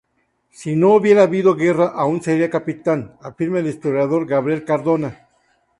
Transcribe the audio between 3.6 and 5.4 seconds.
historiador Gabriel Cardona.